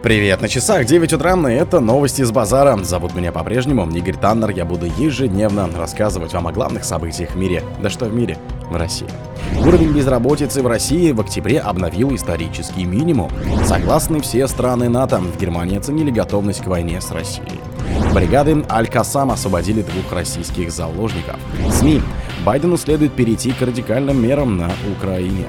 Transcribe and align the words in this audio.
Привет, 0.00 0.40
на 0.40 0.48
часах 0.48 0.84
9 0.84 1.12
утра, 1.14 1.34
и 1.50 1.54
это 1.54 1.80
новости 1.80 2.22
с 2.22 2.30
базара. 2.30 2.76
Зовут 2.84 3.16
меня 3.16 3.32
по-прежнему 3.32 3.84
Игорь 3.90 4.14
Таннер, 4.14 4.50
я 4.50 4.64
буду 4.64 4.86
ежедневно 4.86 5.68
рассказывать 5.76 6.32
вам 6.32 6.46
о 6.46 6.52
главных 6.52 6.84
событиях 6.84 7.32
в 7.32 7.36
мире. 7.36 7.64
Да 7.82 7.90
что 7.90 8.04
в 8.04 8.14
мире? 8.14 8.38
В 8.70 8.76
России. 8.76 9.08
Уровень 9.58 9.92
безработицы 9.92 10.62
в 10.62 10.68
России 10.68 11.10
в 11.10 11.20
октябре 11.20 11.58
обновил 11.58 12.14
исторический 12.14 12.84
минимум. 12.84 13.32
Согласны 13.64 14.20
все 14.20 14.46
страны 14.46 14.88
НАТО, 14.88 15.18
в 15.18 15.36
Германии 15.36 15.76
оценили 15.76 16.12
готовность 16.12 16.62
к 16.62 16.68
войне 16.68 17.00
с 17.00 17.10
Россией. 17.10 17.58
Бригады 18.14 18.64
Аль-Касам 18.70 19.30
освободили 19.30 19.82
двух 19.82 20.12
российских 20.12 20.70
заложников. 20.70 21.36
СМИ. 21.70 22.02
Байдену 22.44 22.76
следует 22.76 23.12
перейти 23.12 23.52
к 23.52 23.60
радикальным 23.60 24.20
мерам 24.22 24.56
на 24.56 24.70
Украине. 24.96 25.46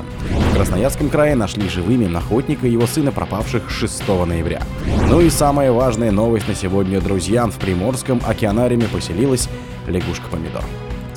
В 0.52 0.56
Красноярском 0.56 1.10
крае 1.10 1.36
нашли 1.36 1.70
живыми 1.70 2.14
охотника 2.16 2.68
и 2.68 2.72
его 2.72 2.88
сына, 2.88 3.12
пропавших 3.12 3.70
6 3.70 4.07
ноября. 4.26 4.62
Ну 5.10 5.21
и 5.21 5.30
самая 5.30 5.71
важная 5.71 6.12
новость 6.12 6.48
на 6.48 6.56
сегодня, 6.56 7.00
друзья. 7.00 7.48
В 7.48 7.56
Приморском 7.56 8.21
океанариуме 8.26 8.88
поселилась 8.88 9.48
лягушка-помидор. 9.88 10.64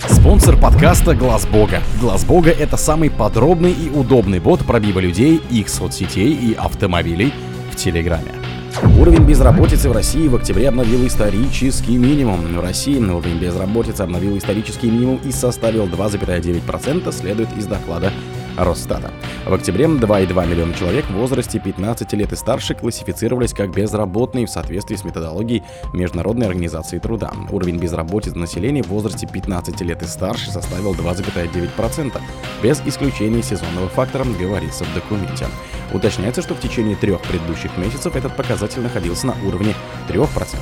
Спонсор 0.09 0.57
подкаста 0.59 1.15
Глаз 1.15 1.47
Бога. 1.47 1.81
Глаз 2.01 2.25
Бога 2.25 2.51
это 2.51 2.77
самый 2.77 3.11
подробный 3.11 3.73
и 3.73 3.89
удобный 3.89 4.41
бот 4.41 4.61
пробива 4.65 4.99
людей, 4.99 5.41
их 5.51 5.69
соцсетей 5.69 6.33
и 6.33 6.55
автомобилей 6.55 7.33
в 7.71 7.77
Телеграме. 7.77 8.42
Уровень 8.99 9.25
безработицы 9.27 9.89
в 9.89 9.93
России 9.93 10.29
в 10.29 10.37
октябре 10.37 10.69
обновил 10.69 11.07
исторический 11.07 11.97
минимум. 11.99 12.41
В 12.43 12.61
России 12.61 12.98
уровень 12.98 13.39
безработицы 13.39 14.03
обновил 14.03 14.39
исторический 14.39 14.91
минимум 14.91 15.21
и 15.25 15.33
составил 15.33 15.87
2,9%, 15.87 17.12
следует 17.12 17.48
из 17.57 17.67
доклада 17.67 18.12
Росстата. 18.57 19.11
В 19.45 19.53
октябре 19.55 19.87
2,2 19.87 20.47
миллиона 20.47 20.73
человек 20.73 21.05
в 21.07 21.15
возрасте 21.15 21.59
15 21.59 22.13
лет 22.13 22.33
и 22.33 22.37
старше 22.37 22.75
классифицировались 22.75 23.53
как 23.53 23.75
безработные 23.75 24.47
в 24.47 24.51
соответствии 24.51 24.95
с 24.95 25.05
методологией 25.05 25.65
Международной 25.93 26.47
организации 26.47 27.01
труда. 27.01 27.33
Уровень 27.51 27.79
безработицы 27.79 28.39
населения 28.39 28.84
в 28.84 28.89
возрасте 28.89 29.27
15 29.27 29.81
лет 29.81 30.01
и 30.03 30.07
старше 30.07 30.53
составил 30.53 30.95
2,9%, 30.95 32.21
без 32.62 32.81
исключения 32.87 33.43
сезонного 33.43 33.89
фактора, 33.89 34.25
говорится 34.25 34.84
в 34.84 34.95
документе. 34.95 35.47
Уточняется, 35.93 36.41
что 36.41 36.55
в 36.55 36.61
течение 36.61 36.95
трех 36.95 37.21
предыдущих 37.23 37.77
месяцев 37.77 38.15
этот 38.15 38.37
показатель 38.37 38.81
находился 38.81 39.27
на 39.27 39.34
уровне 39.45 39.75
3%. 40.09 40.56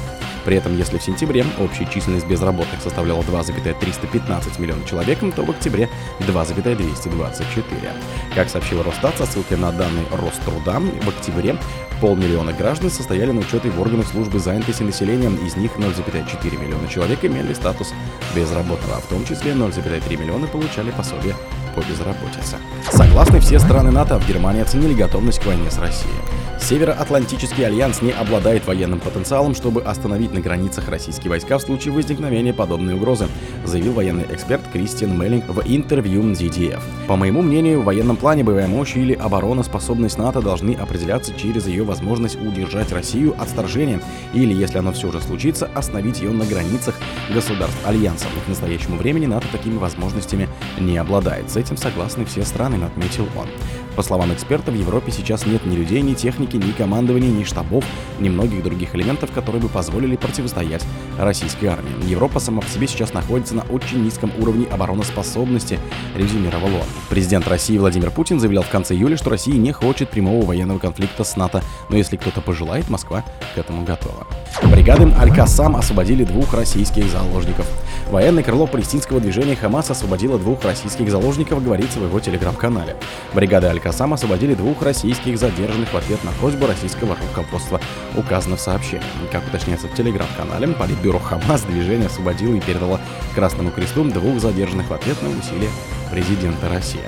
При 0.45 0.57
этом, 0.57 0.77
если 0.77 0.99
в 0.99 1.03
сентябре 1.03 1.45
общая 1.59 1.87
численность 1.87 2.27
безработных 2.27 2.81
составляла 2.83 3.23
2,315 3.23 4.59
миллиона 4.59 4.85
человек, 4.85 5.19
то 5.35 5.43
в 5.43 5.51
октябре 5.51 5.89
2,224. 6.21 7.93
Как 8.35 8.49
сообщил 8.49 8.83
Росстат 8.83 9.17
со 9.19 9.27
ссылкой 9.27 9.59
на 9.59 9.73
данные 9.73 10.07
Роструда, 10.11 10.81
в 10.81 11.09
октябре 11.09 11.57
полмиллиона 12.01 12.53
граждан 12.53 12.91
состояли 12.91 13.31
на 13.31 13.41
учете 13.41 13.71
в 13.71 13.81
органах 13.81 14.09
службы 14.09 14.39
занятости 14.39 14.83
населения, 14.83 15.31
из 15.47 15.57
них 15.57 15.73
0,4 15.77 16.59
миллиона 16.59 16.89
человек 16.89 17.25
имели 17.25 17.53
статус 17.53 17.93
безработного, 18.35 18.97
а 18.97 19.01
в 19.01 19.07
том 19.07 19.25
числе 19.25 19.53
0,3 19.53 20.17
миллиона 20.17 20.47
получали 20.47 20.91
пособие 20.91 21.35
по 21.75 21.81
безработице. 21.81 22.57
Согласны 22.91 23.41
все 23.41 23.59
страны 23.59 23.91
НАТО, 23.91 24.19
в 24.19 24.27
Германии 24.27 24.63
оценили 24.63 24.95
готовность 24.95 25.41
к 25.41 25.47
войне 25.47 25.71
с 25.71 25.79
Россией. 25.79 26.40
Североатлантический 26.61 27.67
альянс 27.67 28.01
не 28.03 28.13
обладает 28.13 28.67
военным 28.67 29.01
потенциалом, 29.01 29.55
чтобы 29.55 29.83
остановить 29.83 30.33
на 30.33 30.41
границах 30.41 30.89
российские 30.89 31.31
войска 31.31 31.59
в 31.59 31.63
случае 31.63 31.93
возникновения 31.93 32.53
подобной 32.53 32.95
угрозы, 32.95 33.27
заявил 33.65 33.93
военный 33.93 34.27
эксперт 34.31 34.63
Кристиан 34.73 35.19
Меллинг 35.19 35.47
в 35.49 35.63
интервью 35.67 36.23
ZDF. 36.23 36.81
По 37.09 37.17
моему 37.17 37.43
мнению, 37.43 37.81
в 37.81 37.85
военном 37.85 38.17
плане 38.17 38.45
боевая 38.45 38.69
мощь 38.69 38.95
или 38.95 39.15
обороноспособность 39.15 40.19
НАТО 40.19 40.41
должны 40.41 40.75
определяться 40.75 41.35
через 41.35 41.67
ее 41.67 41.83
возможность 41.83 42.41
удержать 42.41 42.93
Россию 42.93 43.35
от 43.41 43.49
вторжения 43.49 44.01
или, 44.33 44.55
если 44.55 44.79
оно 44.79 44.93
все 44.93 45.11
же 45.11 45.21
случится, 45.21 45.69
остановить 45.75 46.21
ее 46.21 46.31
на 46.31 46.45
границах 46.45 46.95
государств 47.35 47.79
Альянса. 47.85 48.27
Но 48.35 48.41
к 48.43 48.49
настоящему 48.49 48.97
времени 48.97 49.27
НАТО 49.27 49.47
такими 49.51 49.77
возможностями 49.77 50.49
не 50.79 50.99
обладает. 50.99 51.51
С 51.51 51.57
этим 51.57 51.77
согласны 51.77 52.25
все 52.27 52.45
страны, 52.45 52.85
отметил 52.85 53.27
он. 53.37 53.49
По 53.97 54.03
словам 54.03 54.33
эксперта, 54.33 54.71
в 54.71 54.75
Европе 54.75 55.13
сейчас 55.13 55.47
нет 55.47 55.67
ни 55.67 55.77
людей, 55.77 56.01
ни 56.01 56.15
техники, 56.15 56.57
ни 56.57 56.73
командования, 56.73 57.31
ни 57.31 57.45
штабов, 57.45 57.85
ни 58.19 58.29
многих 58.29 58.63
других 58.63 58.95
элементов, 58.95 59.31
которые 59.33 59.61
бы 59.61 59.69
позволили 59.69 60.17
противостоять 60.17 60.85
российской 61.19 61.67
армии. 61.67 61.91
Европа 62.09 62.41
сама 62.41 62.63
по 62.63 62.69
себе 62.69 62.87
сейчас 62.87 63.13
находится 63.13 63.55
на 63.55 63.63
очень 63.63 64.03
низком 64.03 64.33
уровне 64.39 64.67
обороноспособности, 64.67 65.79
резюмировал 66.17 66.69
он. 66.69 66.87
Президент 67.09 67.47
России 67.49 67.79
Владимир 67.79 68.11
Путин 68.11 68.41
заявлял 68.41 68.63
в 68.63 68.71
конце 68.71 68.95
июля, 68.95 69.17
что 69.17 69.31
Россия 69.31 69.57
не 69.57 69.73
хочет 69.73 70.09
прямого 70.09 70.45
военного 70.47 70.79
конфликта 70.79 71.25
с 71.25 71.37
НАТО, 71.37 71.63
но 71.89 71.97
если 71.97 72.17
кто-то 72.17 72.41
пожелает, 72.41 72.89
Москва 72.89 73.25
к 73.55 73.59
этому 73.59 73.85
готова. 73.85 74.27
Бригады 74.63 75.13
Аль-Кассам 75.13 75.77
освободили 75.77 76.25
двух 76.25 76.55
российских 76.55 77.05
заложников. 77.11 77.67
Военное 78.11 78.43
крыло 78.43 78.67
палестинского 78.67 79.21
движения 79.21 79.55
Хамас 79.55 79.91
освободило 79.91 80.39
двух 80.39 80.65
российских 80.65 81.11
заложников, 81.11 81.63
говорится 81.63 82.01
в 82.01 82.05
его 82.05 82.19
телеграм-канале. 82.19 82.97
Бригады 83.35 83.69
Аль-Кассам 83.81 84.13
освободили 84.13 84.53
двух 84.55 84.83
российских 84.83 85.39
задержанных 85.39 85.91
в 85.91 85.97
ответ 85.97 86.23
на 86.23 86.33
просьбу 86.33 86.67
российского 86.67 87.17
руководства, 87.17 87.81
указано 88.15 88.57
в 88.57 88.61
сообщении. 88.61 89.03
Как 89.33 89.43
уточняется 89.47 89.89
в 89.89 89.95
телеграм-канале, 89.95 90.69
Политбюро 90.69 91.19
Хамас 91.19 91.63
движение 91.63 92.07
освободило 92.07 92.55
и 92.55 92.61
передало 92.61 93.01
Красному 93.35 93.71
Кресту 93.71 94.05
двух 94.05 94.39
задержанных 94.39 94.91
в 94.91 94.93
ответ 94.93 95.17
на 95.23 95.31
усилия 95.31 95.71
президента 96.11 96.69
России. 96.69 97.01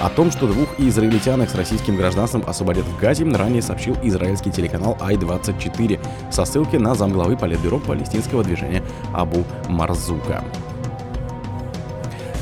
О 0.00 0.08
том, 0.08 0.30
что 0.30 0.46
двух 0.46 0.78
израильтянок 0.78 1.50
с 1.50 1.54
российским 1.56 1.96
гражданством 1.96 2.44
освободят 2.46 2.84
в 2.84 2.96
Газе, 2.96 3.24
ранее 3.24 3.60
сообщил 3.60 3.96
израильский 4.04 4.52
телеканал 4.52 4.96
Ай-24 5.00 6.00
со 6.30 6.44
ссылки 6.44 6.76
на 6.76 6.94
замглавы 6.94 7.36
Политбюро 7.36 7.80
палестинского 7.80 8.44
движения 8.44 8.84
Абу 9.12 9.44
Марзука. 9.68 10.44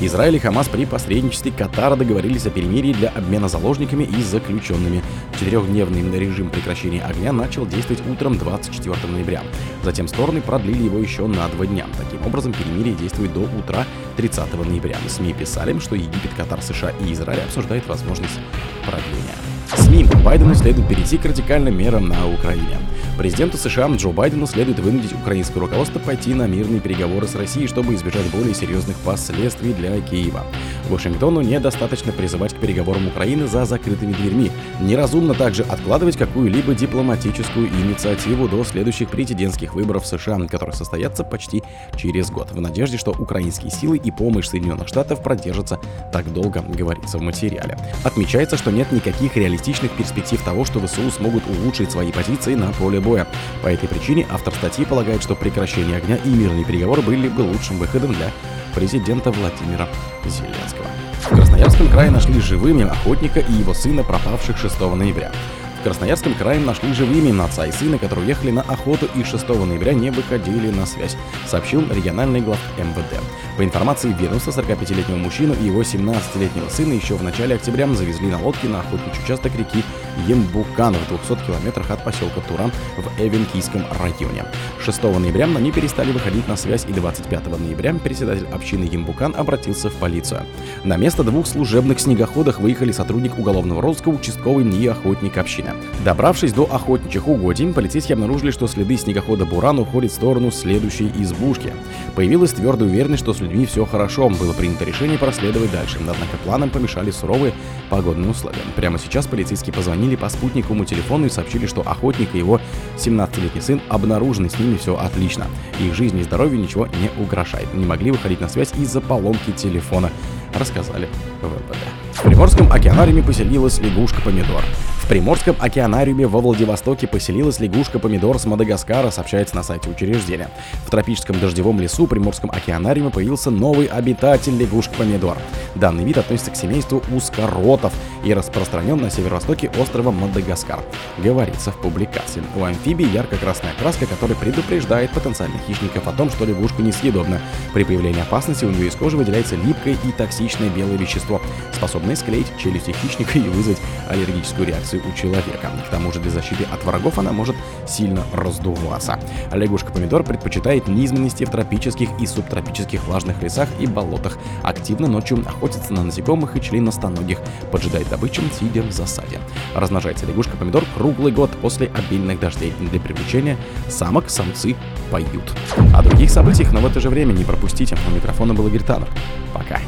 Израиль 0.01 0.37
и 0.37 0.39
Хамас 0.39 0.69
при 0.69 0.85
посредничестве 0.85 1.51
Катара 1.51 1.97
договорились 1.97 2.45
о 2.45 2.49
перемирии 2.49 2.93
для 2.93 3.09
обмена 3.09 3.49
заложниками 3.49 4.05
и 4.05 4.23
заключенными. 4.23 5.03
Четырехдневный 5.37 6.17
режим 6.17 6.49
прекращения 6.49 7.01
огня 7.01 7.33
начал 7.33 7.65
действовать 7.65 8.01
утром 8.09 8.37
24 8.37 8.95
ноября. 9.11 9.43
Затем 9.83 10.07
стороны 10.07 10.39
продлили 10.39 10.83
его 10.83 10.99
еще 10.99 11.27
на 11.27 11.49
два 11.49 11.65
дня. 11.65 11.85
Таким 11.97 12.25
образом, 12.25 12.53
перемирие 12.53 12.95
действует 12.95 13.33
до 13.33 13.41
утра 13.41 13.85
30 14.15 14.53
ноября. 14.65 14.95
СМИ 15.07 15.33
писали, 15.33 15.77
что 15.79 15.95
Египет, 15.95 16.31
Катар, 16.37 16.61
США 16.61 16.93
и 17.05 17.11
Израиль 17.11 17.41
обсуждают 17.41 17.85
возможность 17.87 18.39
продления. 18.85 19.35
СМИ. 19.75 20.05
Байдену 20.23 20.55
следует 20.55 20.87
перейти 20.87 21.17
к 21.17 21.25
радикальным 21.25 21.77
мерам 21.77 22.07
на 22.07 22.25
Украине. 22.27 22.77
Президенту 23.19 23.57
США 23.57 23.89
Джо 23.97 24.11
Байдену 24.11 24.47
следует 24.47 24.79
вынудить 24.79 25.11
украинское 25.11 25.59
руководство 25.59 25.99
пойти 25.99 26.33
на 26.33 26.47
мирные 26.47 26.79
переговоры 26.79 27.27
с 27.27 27.35
Россией, 27.35 27.67
чтобы 27.67 27.93
избежать 27.95 28.25
более 28.31 28.53
серьезных 28.53 28.95
последствий 28.99 29.73
для 29.73 29.99
Киева. 29.99 30.45
Вашингтону 30.87 31.41
недостаточно 31.41 32.13
призывать 32.13 32.53
к 32.53 32.59
переговорам 32.61 33.07
Украины 33.07 33.45
за 33.45 33.65
закрытыми 33.65 34.13
дверьми. 34.13 34.51
Неразумно 34.79 35.33
также 35.33 35.63
откладывать 35.63 36.15
какую-либо 36.15 36.73
дипломатическую 36.73 37.67
инициативу 37.67 38.47
до 38.47 38.63
следующих 38.63 39.09
президентских 39.09 39.75
выборов 39.75 40.05
в 40.05 40.07
США, 40.07 40.39
которые 40.47 40.77
состоятся 40.77 41.25
почти 41.25 41.61
через 41.97 42.31
год, 42.31 42.51
в 42.51 42.61
надежде, 42.61 42.97
что 42.97 43.11
украинские 43.11 43.69
силы 43.69 43.97
и 43.97 44.11
помощь 44.11 44.47
Соединенных 44.47 44.87
Штатов 44.87 45.21
продержатся 45.21 45.77
так 46.13 46.31
долго, 46.31 46.61
говорится 46.61 47.17
в 47.17 47.21
материале. 47.21 47.77
Отмечается, 48.05 48.55
что 48.55 48.71
нет 48.71 48.93
никаких 48.93 49.35
реалистичных 49.35 49.91
перспектив 49.91 50.41
того, 50.41 50.63
что 50.63 50.79
ВСУ 50.79 51.11
смогут 51.11 51.43
улучшить 51.49 51.91
свои 51.91 52.13
позиции 52.13 52.55
на 52.55 52.71
поле 52.71 53.01
боя 53.01 53.08
боя. 53.09 53.27
По 53.63 53.67
этой 53.67 53.89
причине 53.89 54.27
автор 54.29 54.53
статьи 54.53 54.85
полагает, 54.85 55.23
что 55.23 55.33
прекращение 55.35 55.97
огня 55.97 56.17
и 56.17 56.29
мирные 56.29 56.63
переговоры 56.63 57.01
были 57.01 57.27
бы 57.27 57.41
лучшим 57.41 57.77
выходом 57.77 58.13
для 58.13 58.31
президента 58.75 59.31
Владимира 59.31 59.87
Зеленского. 60.25 60.85
В 61.21 61.29
Красноярском 61.29 61.89
крае 61.89 62.11
нашли 62.11 62.39
живыми 62.39 62.83
охотника 62.87 63.39
и 63.39 63.51
его 63.51 63.73
сына, 63.73 64.03
пропавших 64.03 64.57
6 64.57 64.79
ноября. 64.79 65.31
В 65.79 65.81
Красноярском 65.81 66.33
крае 66.33 66.59
нашли 66.59 66.93
живыми 66.93 67.31
отца 67.41 67.65
и 67.65 67.71
сына, 67.71 67.97
которые 67.97 68.25
уехали 68.25 68.51
на 68.51 68.61
охоту 68.63 69.07
и 69.15 69.23
6 69.23 69.47
ноября 69.47 69.93
не 69.93 70.11
выходили 70.11 70.69
на 70.71 70.85
связь, 70.85 71.15
сообщил 71.47 71.81
региональный 71.89 72.41
глав 72.41 72.59
МВД. 72.77 73.23
По 73.55 73.63
информации 73.63 74.13
ведомства, 74.17 74.51
45-летнего 74.51 75.15
мужчину 75.15 75.53
и 75.53 75.65
его 75.65 75.81
17-летнего 75.81 76.67
сына 76.69 76.93
еще 76.93 77.15
в 77.15 77.23
начале 77.23 77.55
октября 77.55 77.87
завезли 77.87 78.27
на 78.27 78.41
лодке 78.41 78.67
на 78.67 78.81
охотничий 78.81 79.23
участок 79.23 79.55
реки 79.55 79.83
Ембукан 80.27 80.95
в 80.95 81.07
200 81.07 81.45
километрах 81.45 81.91
от 81.91 82.03
поселка 82.03 82.41
Туран 82.41 82.71
в 82.97 83.21
Эвенкийском 83.21 83.85
районе. 83.99 84.45
6 84.83 85.03
ноября 85.03 85.45
они 85.45 85.71
перестали 85.71 86.11
выходить 86.11 86.47
на 86.49 86.57
связь 86.57 86.85
и 86.89 86.91
25 86.91 87.57
ноября 87.57 87.93
председатель 87.93 88.47
общины 88.51 88.83
Ембукан 88.83 89.33
обратился 89.37 89.89
в 89.89 89.93
полицию. 89.93 90.41
На 90.83 90.97
место 90.97 91.23
двух 91.23 91.47
служебных 91.47 92.01
снегоходах 92.01 92.59
выехали 92.59 92.91
сотрудник 92.91 93.37
уголовного 93.39 93.81
розыска, 93.81 94.09
участковый 94.09 94.69
и 94.69 94.87
охотник 94.87 95.37
общины. 95.37 95.68
Время. 95.69 95.83
Добравшись 96.03 96.53
до 96.53 96.63
охотничьих 96.63 97.27
угодий, 97.27 97.71
полицейские 97.73 98.13
обнаружили, 98.15 98.51
что 98.51 98.67
следы 98.67 98.97
снегохода 98.97 99.45
«Буран» 99.45 99.79
уходят 99.79 100.11
в 100.11 100.15
сторону 100.15 100.51
следующей 100.51 101.11
избушки. 101.17 101.73
Появилась 102.15 102.51
твердая 102.51 102.89
уверенность, 102.89 103.23
что 103.23 103.33
с 103.33 103.39
людьми 103.39 103.65
все 103.65 103.85
хорошо. 103.85 104.29
Было 104.29 104.53
принято 104.53 104.85
решение 104.85 105.17
проследовать 105.17 105.71
дальше. 105.71 105.97
Однако 105.99 106.37
планам 106.43 106.69
помешали 106.69 107.11
суровые 107.11 107.53
погодные 107.89 108.31
условия. 108.31 108.59
Прямо 108.75 108.97
сейчас 108.97 109.27
полицейские 109.27 109.73
позвонили 109.73 110.15
по 110.15 110.29
спутниковому 110.29 110.85
телефону 110.85 111.25
и 111.25 111.29
сообщили, 111.29 111.65
что 111.65 111.81
охотник 111.81 112.29
и 112.33 112.37
его 112.37 112.59
17-летний 112.97 113.61
сын 113.61 113.81
обнаружены, 113.89 114.49
с 114.49 114.57
ними 114.57 114.77
все 114.77 114.95
отлично. 114.95 115.47
Их 115.79 115.93
жизни 115.93 116.21
и 116.21 116.23
здоровью 116.23 116.59
ничего 116.59 116.87
не 116.87 117.21
угрожает. 117.21 117.73
Не 117.73 117.85
могли 117.85 118.11
выходить 118.11 118.41
на 118.41 118.49
связь 118.49 118.71
из-за 118.77 119.01
поломки 119.01 119.51
телефона, 119.51 120.11
рассказали 120.57 121.09
в 121.41 121.45
МВД. 121.45 121.77
В 122.13 122.23
Приморском 122.23 122.71
океанариуме 122.71 123.23
поселилась 123.23 123.79
лягушка-помидор. 123.79 124.63
Приморском 125.09 125.55
океанариуме 125.59 126.27
во 126.27 126.39
Владивостоке 126.39 127.07
поселилась 127.07 127.59
лягушка-помидор 127.59 128.37
с 128.37 128.45
Мадагаскара, 128.45 129.09
сообщается 129.09 129.55
на 129.55 129.63
сайте 129.63 129.89
учреждения. 129.89 130.51
В 130.85 130.91
тропическом 130.91 131.39
дождевом 131.39 131.79
лесу 131.79 132.05
Приморском 132.05 132.51
океанариуме 132.51 133.09
появился 133.09 133.49
новый 133.49 133.87
обитатель 133.87 134.55
лягушка-помидор. 134.55 135.39
Данный 135.73 136.03
вид 136.03 136.19
относится 136.19 136.51
к 136.51 136.55
семейству 136.55 137.01
узкоротов 137.11 137.91
и 138.23 138.35
распространен 138.35 138.97
на 138.97 139.09
северо-востоке 139.09 139.71
острова 139.79 140.11
Мадагаскар, 140.11 140.83
говорится 141.17 141.71
в 141.71 141.81
публикации. 141.81 142.43
У 142.55 142.63
амфибии 142.63 143.11
ярко-красная 143.11 143.73
краска, 143.79 144.05
которая 144.05 144.37
предупреждает 144.37 145.09
потенциальных 145.09 145.61
хищников 145.63 146.07
о 146.07 146.11
том, 146.11 146.29
что 146.29 146.45
лягушка 146.45 146.83
несъедобна. 146.83 147.41
При 147.73 147.83
появлении 147.83 148.21
опасности 148.21 148.63
у 148.63 148.69
нее 148.69 148.89
из 148.89 148.93
кожи 148.93 149.17
выделяется 149.17 149.55
липкое 149.55 149.97
и 150.05 150.11
токсичное 150.11 150.69
белое 150.69 150.97
вещество, 150.97 151.41
способное 151.73 152.15
склеить 152.15 152.55
челюсти 152.59 152.91
хищника 152.91 153.39
и 153.39 153.49
вызвать 153.49 153.79
аллергическую 154.07 154.67
реакцию 154.67 154.98
у 154.99 155.15
человека. 155.15 155.69
К 155.87 155.89
тому 155.89 156.11
же 156.11 156.19
для 156.19 156.31
защиты 156.31 156.65
от 156.71 156.83
врагов 156.83 157.17
она 157.19 157.31
может 157.31 157.55
сильно 157.87 158.23
раздуваться. 158.33 159.19
Лягушка-помидор 159.51 160.23
предпочитает 160.23 160.87
низменности 160.87 161.43
в 161.43 161.49
тропических 161.49 162.09
и 162.19 162.25
субтропических 162.25 163.03
влажных 163.05 163.41
лесах 163.41 163.69
и 163.79 163.87
болотах. 163.87 164.37
Активно 164.63 165.07
ночью 165.07 165.43
охотится 165.47 165.93
на 165.93 166.03
насекомых 166.03 166.55
и 166.55 166.61
членостоногих, 166.61 167.39
поджидает 167.71 168.09
добычу, 168.09 168.41
сидя 168.59 168.81
в 168.81 168.91
засаде. 168.91 169.39
Размножается 169.75 170.25
лягушка-помидор 170.25 170.83
круглый 170.95 171.31
год 171.31 171.51
после 171.61 171.87
обильных 171.87 172.39
дождей. 172.39 172.73
Для 172.79 172.99
привлечения 172.99 173.57
самок 173.87 174.29
самцы 174.29 174.75
поют. 175.11 175.53
О 175.93 176.03
других 176.03 176.29
событиях, 176.29 176.71
но 176.71 176.79
в 176.79 176.85
это 176.85 176.99
же 176.99 177.09
время 177.09 177.33
не 177.33 177.43
пропустите. 177.43 177.97
У 178.07 178.15
микрофона 178.15 178.53
был 178.53 178.67
Игорь 178.67 178.83
Таннер. 178.83 179.09
Пока. 179.53 179.79